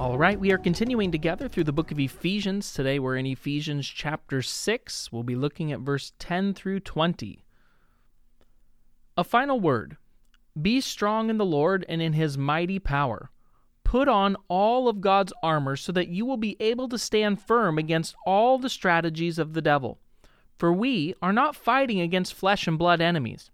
[0.00, 2.72] All right, we are continuing together through the book of Ephesians.
[2.72, 5.12] Today we're in Ephesians chapter 6.
[5.12, 7.44] We'll be looking at verse 10 through 20.
[9.18, 9.98] A final word
[10.60, 13.30] Be strong in the Lord and in his mighty power.
[13.84, 17.76] Put on all of God's armor so that you will be able to stand firm
[17.76, 19.98] against all the strategies of the devil.
[20.56, 23.50] For we are not fighting against flesh and blood enemies,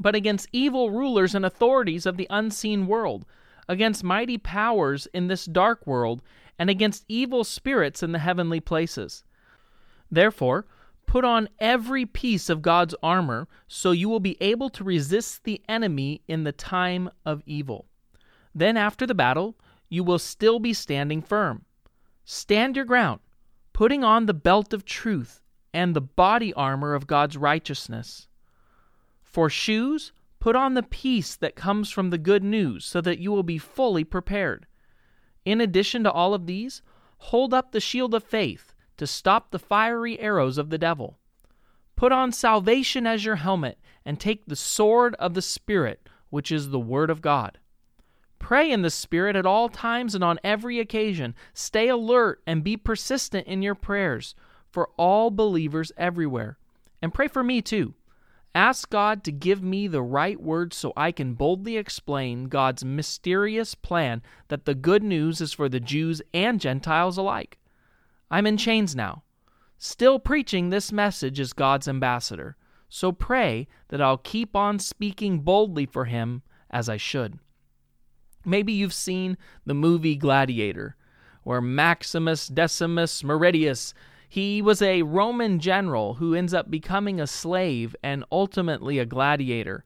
[0.00, 3.24] but against evil rulers and authorities of the unseen world
[3.68, 6.22] against mighty powers in this dark world,
[6.58, 9.24] and against evil spirits in the heavenly places.
[10.10, 10.66] Therefore,
[11.06, 15.62] put on every piece of God's armor so you will be able to resist the
[15.68, 17.86] enemy in the time of evil.
[18.54, 19.56] Then, after the battle,
[19.88, 21.64] you will still be standing firm.
[22.24, 23.20] Stand your ground,
[23.72, 25.40] putting on the belt of truth
[25.72, 28.26] and the body armor of God's righteousness.
[29.22, 33.30] For shoes, Put on the peace that comes from the good news so that you
[33.30, 34.66] will be fully prepared.
[35.44, 36.82] In addition to all of these,
[37.18, 41.18] hold up the shield of faith to stop the fiery arrows of the devil.
[41.96, 46.70] Put on salvation as your helmet and take the sword of the Spirit, which is
[46.70, 47.58] the Word of God.
[48.38, 51.34] Pray in the Spirit at all times and on every occasion.
[51.52, 54.36] Stay alert and be persistent in your prayers
[54.70, 56.56] for all believers everywhere.
[57.02, 57.94] And pray for me too.
[58.54, 63.74] Ask God to give me the right words so I can boldly explain God's mysterious
[63.74, 67.58] plan that the good news is for the Jews and Gentiles alike.
[68.30, 69.22] I'm in chains now,
[69.78, 72.56] still preaching this message as God's ambassador,
[72.88, 77.38] so pray that I'll keep on speaking boldly for Him as I should.
[78.44, 79.36] Maybe you've seen
[79.66, 80.96] the movie Gladiator,
[81.42, 83.92] where Maximus Decimus Meridius
[84.28, 89.84] he was a Roman general who ends up becoming a slave and ultimately a gladiator.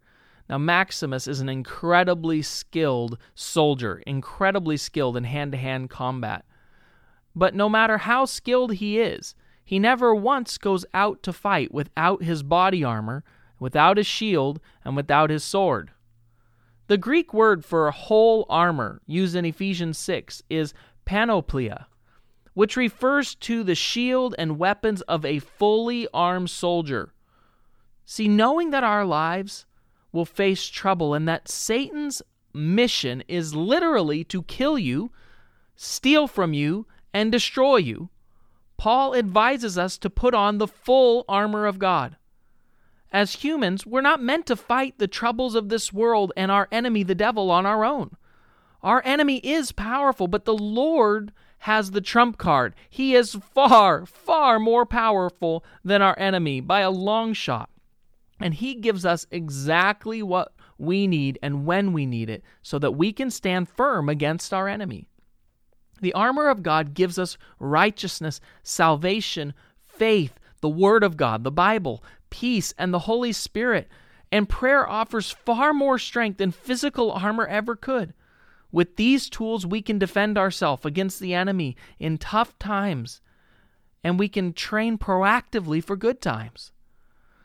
[0.48, 6.44] Now, Maximus is an incredibly skilled soldier, incredibly skilled in hand to hand combat.
[7.36, 12.24] But no matter how skilled he is, he never once goes out to fight without
[12.24, 13.22] his body armor,
[13.60, 15.92] without his shield, and without his sword.
[16.88, 20.74] The Greek word for whole armor used in Ephesians 6 is
[21.06, 21.86] panoplia,
[22.54, 27.12] which refers to the shield and weapons of a fully armed soldier.
[28.04, 29.66] See, knowing that our lives
[30.12, 35.10] will face trouble and that Satan's mission is literally to kill you,
[35.74, 38.10] steal from you, and destroy you,
[38.76, 42.16] Paul advises us to put on the full armor of God.
[43.12, 47.02] As humans, we're not meant to fight the troubles of this world and our enemy,
[47.02, 48.16] the devil, on our own.
[48.82, 52.74] Our enemy is powerful, but the Lord has the trump card.
[52.90, 57.70] He is far, far more powerful than our enemy by a long shot.
[58.40, 62.96] And he gives us exactly what we need and when we need it so that
[62.96, 65.06] we can stand firm against our enemy.
[66.00, 69.54] The armor of God gives us righteousness, salvation,
[69.86, 73.86] faith, the Word of God, the Bible, peace, and the Holy Spirit.
[74.32, 78.14] And prayer offers far more strength than physical armor ever could.
[78.72, 83.20] With these tools, we can defend ourselves against the enemy in tough times,
[84.02, 86.72] and we can train proactively for good times.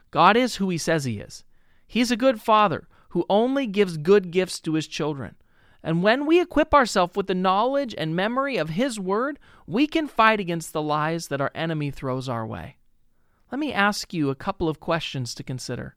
[0.09, 1.43] God is who He says He is.
[1.85, 5.35] He's a good Father who only gives good gifts to His children.
[5.83, 10.07] And when we equip ourselves with the knowledge and memory of His Word, we can
[10.07, 12.77] fight against the lies that our enemy throws our way.
[13.51, 15.95] Let me ask you a couple of questions to consider.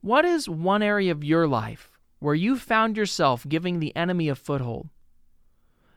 [0.00, 4.34] What is one area of your life where you found yourself giving the enemy a
[4.34, 4.88] foothold?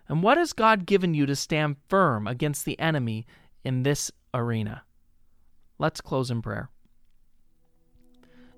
[0.07, 3.25] And what has God given you to stand firm against the enemy
[3.63, 4.83] in this arena?
[5.79, 6.69] Let's close in prayer.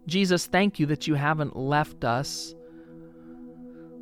[0.07, 2.55] Jesus, thank you that you haven't left us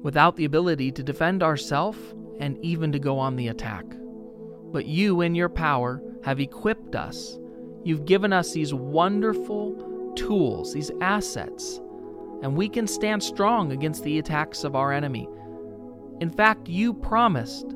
[0.04, 1.98] without the ability to defend ourselves
[2.40, 3.86] and even to go on the attack.
[4.72, 7.38] But you, in your power, have equipped us.
[7.84, 11.80] You've given us these wonderful tools, these assets
[12.42, 15.28] and we can stand strong against the attacks of our enemy.
[16.20, 17.76] In fact, you promised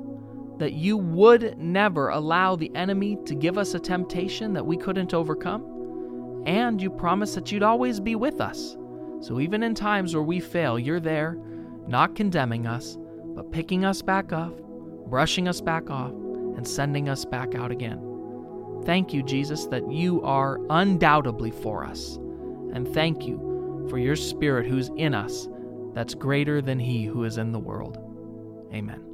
[0.57, 5.13] that you would never allow the enemy to give us a temptation that we couldn't
[5.13, 8.77] overcome, and you promised that you'd always be with us.
[9.21, 11.37] So even in times where we fail, you're there,
[11.87, 12.97] not condemning us,
[13.35, 14.55] but picking us back up,
[15.07, 18.01] brushing us back off, and sending us back out again.
[18.85, 22.17] Thank you, Jesus, that you are undoubtedly for us.
[22.73, 23.50] And thank you
[23.89, 25.47] for your Spirit who's in us
[25.93, 27.97] that's greater than he who is in the world.
[28.73, 29.10] Amen.